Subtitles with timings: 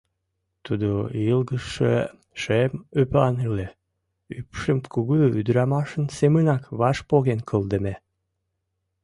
[0.65, 0.89] Тудо
[1.25, 1.93] йылгыжше
[2.41, 3.67] шем ӱпан ыле,
[4.39, 7.95] ӱпшым кугу ӱдырамашын семынак ваш поген кылдыме.